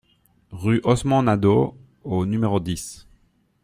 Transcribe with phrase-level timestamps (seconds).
[0.49, 3.07] Rue Osman Nadeau au numéro dix